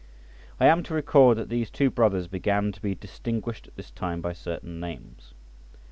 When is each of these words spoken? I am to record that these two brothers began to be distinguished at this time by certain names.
I 0.59 0.65
am 0.65 0.81
to 0.85 0.95
record 0.95 1.37
that 1.37 1.49
these 1.49 1.69
two 1.69 1.91
brothers 1.91 2.25
began 2.27 2.71
to 2.71 2.81
be 2.81 2.95
distinguished 2.95 3.67
at 3.67 3.75
this 3.75 3.91
time 3.91 4.19
by 4.19 4.33
certain 4.33 4.79
names. 4.79 5.35